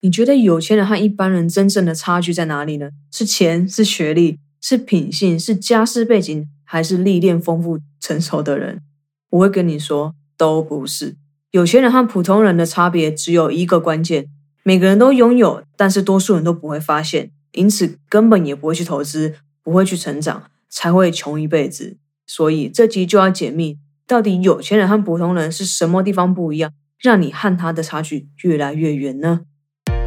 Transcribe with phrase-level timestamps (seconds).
[0.00, 2.90] 你觉得有钱人和一般人真正的差距在哪里呢？
[3.10, 3.68] 是钱？
[3.68, 4.38] 是学历？
[4.60, 5.38] 是品性？
[5.38, 6.46] 是家世背景？
[6.64, 8.82] 还是历练丰富、成熟的人？
[9.30, 11.16] 我会跟你说，都不是。
[11.52, 14.26] 有钱人和普通人的差别只有一个关键：
[14.62, 21.96] 每个人都拥有，但是多数人都不会发现，因此根本也不会去投资，不会去成长，才会穷一辈子。
[22.26, 29.42] 所以这集就要解密，到底有钱人和普通人是什么地方不一样，让你和他的差距越来越远呢？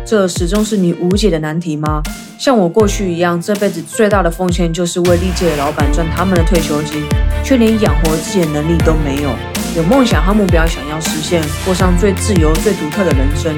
[0.10, 2.02] 这始终是你无解的难题吗？
[2.40, 7.04] 像我过去一样，这辈子最大的奉献就是为历届的老板赚他们的退休金，
[7.44, 9.30] 却连养活自己的能力都没有。
[9.76, 13.54] 有梦想和目标，想要实现，过上最自由、最独特的人生，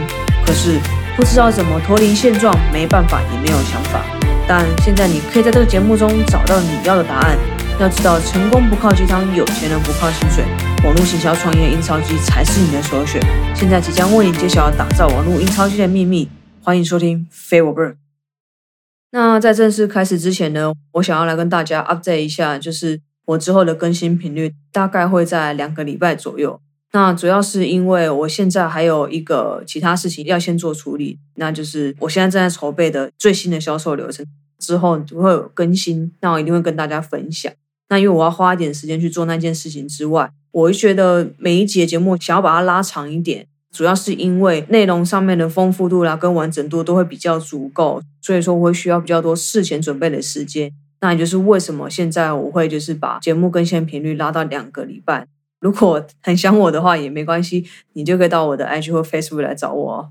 [0.46, 0.78] 可是
[1.16, 4.02] 不知道怎么脱离现状，没办法，也没有想法。
[4.46, 7.38] 但现在你可以在这个节目中找到你要的答案。
[7.80, 10.44] 要知道，成功不靠鸡汤，有钱人不靠薪水，
[10.84, 13.22] 网络行销创业印钞机才是你的首选。
[13.56, 16.30] 现在即将为你揭晓打造网络印钞机的秘密，
[16.64, 17.96] 欢迎收听非我不可。
[19.10, 26.62] 那在正式开始之前呢，我想要来跟大家 update 一下，就是我之后的更新频率大概会在两个礼拜左右。
[26.92, 34.24] 那主要是因为我现在还有一个其他事情要先做处理，那就是我现在正在筹备的最新的销售流程，
[34.60, 37.52] 之后就会有更新，那我一定会跟大家分享。
[37.90, 50.72] 那因为我要花一点时间去做那件事情之外，我会觉得每一节节目想要把它拉长一点，主要是因为内容上面的丰富度啦跟完整度都会比较足够，所以说我会需要比较多事前准备的时间。
[51.00, 55.26] 那也就是为什么现在我会就是把节目更新频率拉到两个礼拜。
[55.60, 60.10] 如果很想我的话也没关系，你就可以到我的 IG 或 Facebook 来找我哦。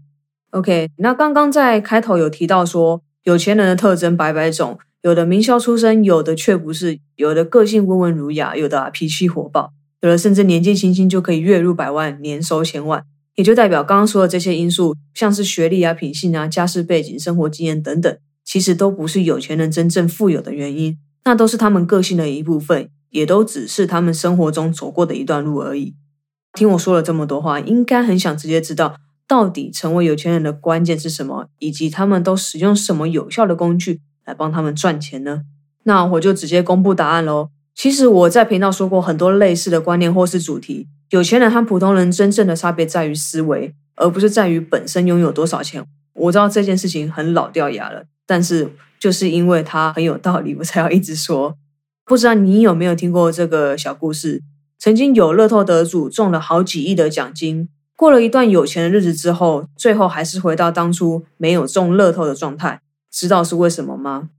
[0.51, 4.79] OK，那刚刚在开头有提到说有钱人的特征百百种。
[5.03, 9.73] 有的名校出身，有的却不是；有的个性温文儒雅，有的脾气火爆，
[10.03, 13.03] 有的甚至年纪轻轻就可以月入百万，年收千万。
[13.41, 25.95] 也就代表刚刚说的这些因素，像是学历啊、品性啊、家世背景、生活经验等等，其实都不是有钱人真正富有的原因，那都是他们个性的一部分，也都只是他们生活中走过的一段路而已。
[26.53, 34.03] 听我说了这么多话，应该很想直接知道，到底成为有钱人的关键是什么，以及他们都使用什么有效的工具。
[34.27, 35.45] 来帮他们赚钱呢？
[35.85, 37.49] 那我就直接公布答案喽。
[37.75, 40.87] 其实我在频道说过很多类似的观念或是主题。
[41.11, 45.85] 有钱人和普通人真正的差别在于思维，而不是在于本身拥有多少钱。
[46.13, 51.57] 我知道这件事情很老掉牙了，但是就是因为它很有道理，我才要一直说。
[52.05, 54.43] 不知道你有没有听过这个小故事？
[54.79, 62.81] 曾经有乐透得主中了好几亿的奖金，过了一段有钱的日子之后，最后还是回到当初没有中乐透的状态。
[63.11, 64.31] 知道是为什么吗？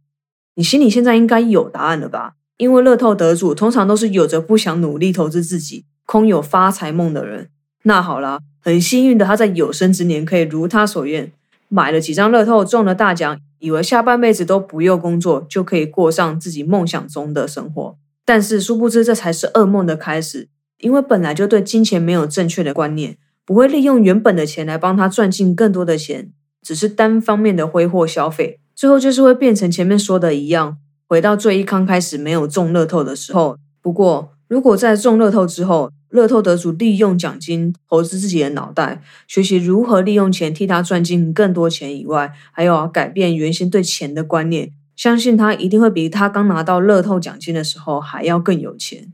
[0.56, 2.36] 你心里现在应该有答案了吧？
[2.56, 7.48] 因为乐透得主通常都是有着不想努力投资自己、空有发财梦的人。
[7.84, 11.32] 那好啦，很幸运的他在有生之年可以如他所愿，
[11.70, 17.96] 买了几张乐透中了大奖，以为下半辈子都不用工作就可以过上自己梦想中的生活。
[18.26, 20.50] 但是殊不知这才是噩梦的开始，
[20.80, 28.60] 因为本来就对金钱没有正确的观念，不会利用原本的钱来帮他赚进更多的钱，只是单方面的挥霍消费。
[28.76, 33.56] 最后就是会变成前面说的一样，回到最一刚开始没有中乐透的时候。
[33.82, 49.14] 不过，如果在中乐透之后，乐透得主利用奖金投资自己的脑袋，学习如何利用钱替他赚进更多钱以外，还有改变原先对钱的观念，相信他一定会比他刚拿到乐透奖金的时候还要更有钱。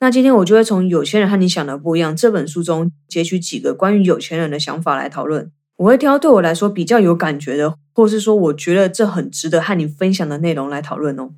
[0.00, 5.50] 那今天我就会从《有钱人和你想的不一样》这本书中截取几个关于有钱人的想法来讨论。
[5.76, 11.30] 我会挑对我来说比较有感觉的，或是说我觉得这很值得和你分享的内容来讨论哦。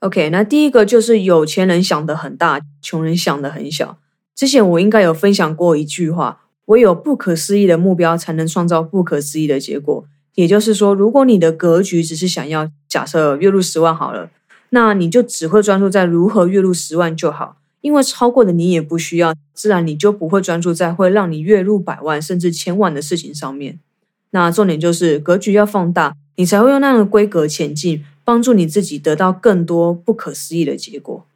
[0.00, 3.98] OK，那第一个就是有钱人想的很大，穷人想的很小。
[4.38, 10.04] 之前我应该有分享过一句话：唯有不可思议的目标，才能创造不可思议的结果。
[10.36, 14.30] 也就是说，如果你的格局只是想要假设月入十万好了，
[14.70, 23.80] 那你就只会专注在如何月入十万就好，因为超过的你也不需要，自然你就不会专注在会让你月入百万甚至千万的事情上面。
[24.30, 31.26] 那重点就是格局要放大，你才会用那样的规格前进，帮助你自己得到更多不可思议的结果。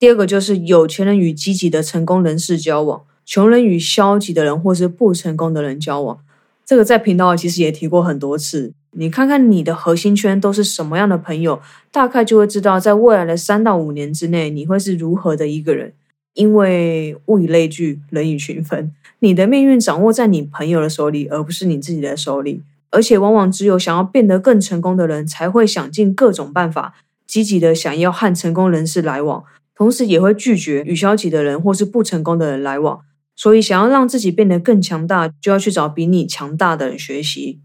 [0.00, 6.18] 第二个就是有钱人与积极的成功人士交往，穷人与消极的人或是不成功的人交往。
[6.64, 8.72] 这个在频道其实也提过很多次。
[8.92, 11.60] 你看看你的核心圈都是什么样的朋友，
[11.92, 15.92] 大概就会知道在未来的三到五年之内你会是如何的一个人。
[16.32, 18.90] 因为物以类聚，人以群分。
[19.18, 22.62] 你的命运掌握在你朋友的手里，而不是你自己的手里。
[22.88, 26.94] 而且，往往只有想要变得更成功的人，才会想尽各种办法，
[27.26, 29.44] 积极的想要和成功人士来往，
[29.80, 33.00] 同时也会拒绝与消极的人或是不成功的人来往。
[33.34, 37.60] 所以，想要让自己变得更强大，就要去找比你强大的人学习。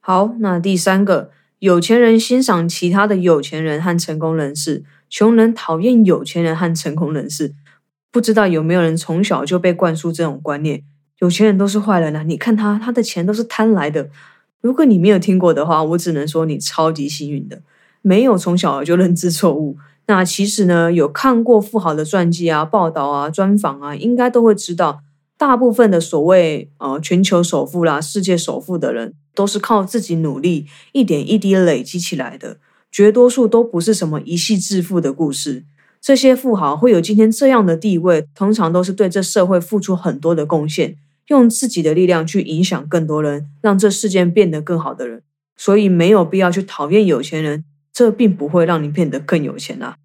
[0.00, 7.52] 好，那第三个，有钱人欣赏其他的有钱人和成功人士，穷人讨厌有钱人和成功人士。
[8.10, 10.82] 不知道有没有人从小就被灌输这种观念？
[11.18, 12.22] 有钱人都是坏人啊！
[12.22, 14.08] 你看他，他的钱都是贪来的。
[14.62, 17.60] 如果你没有听过的话，我只能说你超级幸运的，
[18.00, 19.76] 没有从小就认知错误。
[20.10, 25.02] 那其实呢，有看过富豪的传记啊、报道啊、专访啊，应该都会知道，
[25.38, 32.56] 大部分的所谓呃全球首富啦、世界首富的人，都是靠自己努力一点一滴累积起来的，
[32.90, 35.64] 绝多数都不是什么一夕致富的故事。
[36.00, 40.96] 这些富豪会有今天这样的地位，通常都是对这社会付出很多的贡献，
[41.28, 45.22] 用自己的力量去影响更多人，让这世界变得更好的人。
[45.56, 47.64] 所以没有必要去讨厌有钱人，
[48.00, 49.96] 这并不会让你变得更有钱啊。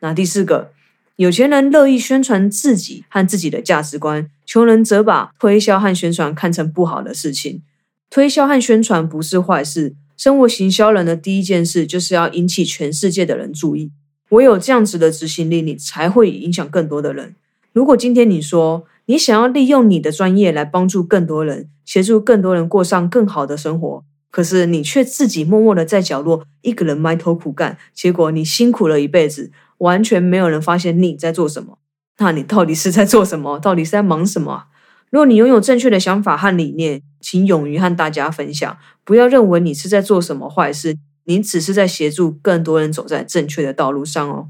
[0.00, 0.72] 那第四个，
[1.14, 7.62] 有钱人乐意宣传自己和自己的价值观，穷人则把推销和宣传看成不好的事情。
[8.10, 13.92] 推销和宣传不是坏事，生活行销人的第一件事就是要引起全世界的人注意。
[14.30, 17.36] 唯有这样子的执行力，你才会影响更多的人。
[17.72, 31.78] 如果今天你说你想要利用你的专业来帮助更多人，协助更多人过上更好的生活，可是你却自己默默的在角落一个人埋头苦干，结果你辛苦了一辈子，完全没有人发现你在做什么，
[32.18, 33.60] 那你到底是在做什么？
[33.60, 34.64] 到底是在忙什么？
[35.10, 40.96] 如果你拥有正确的想法和理念，请勇于和大家分享，不要认为你是在做什么坏事。
[41.24, 44.48] 你只是在协助更多人走在正确的道路上哦。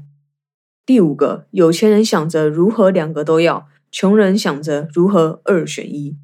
[0.85, 6.17] 第五个，有钱人想着如何两个都要，穷人想着如何二选一。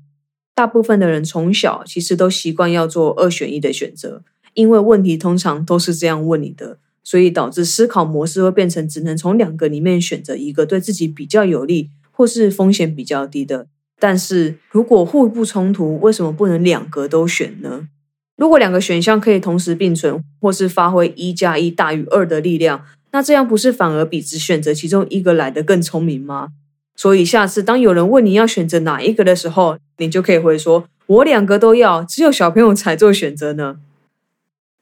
[0.59, 4.23] 大部分的人从小其实都习惯要做二选一的选择，
[4.55, 13.67] 因为问题通常都是这样问你的，所以导致思考模式会变成只能从两个里面选择一个对自己比较有利或是风险比较低的。
[14.01, 17.87] 但是如果互不冲突，为什么不能两个都选呢？
[18.35, 22.83] 如果两个选项可以同时并存，或是发挥一加一大于二的力量，
[23.13, 26.49] 那这样不是反而比只选择其中一个来的更聪明吗？
[26.99, 33.77] 所以下次当有人问你要选择哪一个的时候，你就可以回说：“我两个都要，只有小朋友才做选择呢。”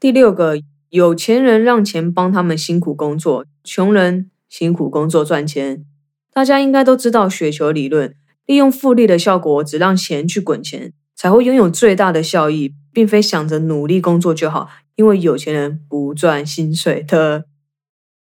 [0.02, 0.60] 第六个，
[0.90, 5.86] 有钱人让钱帮他们辛苦工作，穷人辛苦工作赚钱。
[6.34, 8.16] 大家应该都知道雪球理论，
[8.48, 12.74] 利用复利的效果，只让钱去滚钱，才会拥有最大的效益。
[12.92, 17.46] 并非想着努力工作就好，因为有钱人不赚薪水的。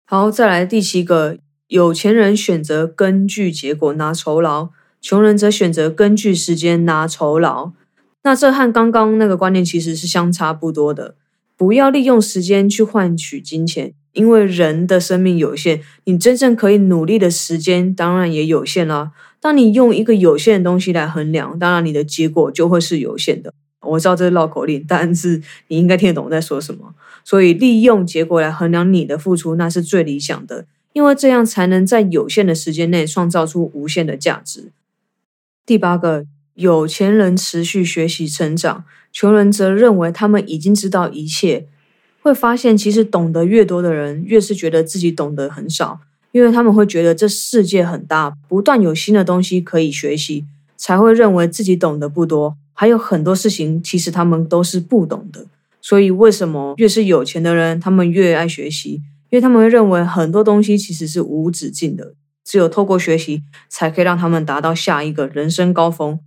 [0.06, 1.38] 好，再来第七个，
[1.70, 4.70] 有钱人选择根据结果拿酬劳，
[5.00, 7.70] 穷人则选择根据时间拿酬劳。
[8.24, 11.14] 那这和刚刚那个观念其实是相差不多的。
[11.56, 19.12] 不要利用时间去换取金钱，因为人的生命有限，你真正可以努力的时间当然也有限啦。
[19.38, 23.54] 当你用一个有限的东西来衡量，当然你的结果就会是有限的。
[23.82, 26.92] 我知道这是绕口令，但是你应该听得懂我在说什么。
[27.22, 34.72] 所以利用结果来衡量你的付出，那是最理想的，因为这样才能在有限的时间内创造出无限的价值。
[35.64, 41.66] 第八个，有钱人持续学习成长，穷人则认为他们已经知道一切。
[42.22, 46.00] 会发现，其实懂得越多的人，越是觉得自己懂得很少，
[46.32, 50.44] 因为他们会觉得这世界很大，不断有新的东西可以学习，
[50.76, 52.56] 才会认为自己懂得不多。
[52.74, 55.46] 还有很多事情，其实他们都是不懂的。
[55.80, 59.00] 所以，为什么越是有钱的人，他们越爱学习？
[59.30, 66.20] 因为他们会认为很多东西其实是无止境的，只有透过学习，才可以让他们达到下一个人生高峰。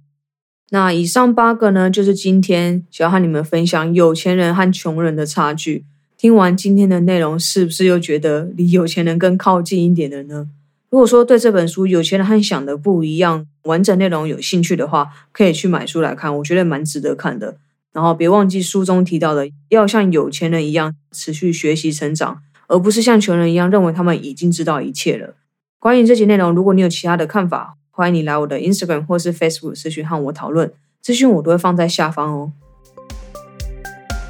[0.70, 5.86] 那以上八个呢，就是今天想要和你们分享有钱人和穷人的差距。
[6.18, 10.48] 听完今天的内容，是不是又觉得离有钱人更靠近一点了呢？
[10.90, 17.58] 如果说对这本书《有钱人和想的不一样》完整内容有兴趣的话，可以去买书来看，我觉得蛮值得看的。
[17.92, 25.36] 然后别忘记书中提到的，要像有钱人一样持续学习成长，而不是像穷人一样认为他们已经知道一切了。
[25.80, 32.52] 关于这集内容，如果你有其他的看法，欢迎你来我的 Instagram 或是 Facebook 私讯和我讨论，资讯我都会放在下方哦。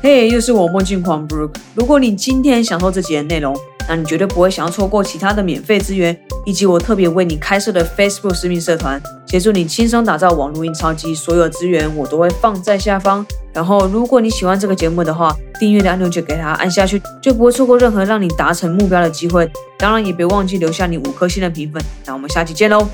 [0.02, 1.56] 嘿，又是我墨镜狂 Brooke。
[1.75, 3.56] 如果你今天享受这集的内容，
[3.88, 11.13] 那你绝对不会想要错过其他的免费资源，以及我特别为你开设的 Facebook 私密社团，协助你轻松打造网络印钞机。
[11.13, 13.25] 所有资源我都会放在下方。
[13.54, 19.48] 然后，如果你喜欢这个节目的话，订阅的按钮就给它按下去，就不会错过任何让你达成目标的机会。
[19.78, 21.80] 当然，也别忘记留下你五颗星的评分。
[22.06, 22.88] 那我们下期见喽！